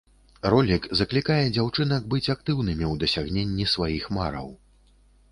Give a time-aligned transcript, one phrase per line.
[0.51, 4.49] Ролік заклікае дзяўчынак быць актыўнымі ў дасягненні сваіх мараў.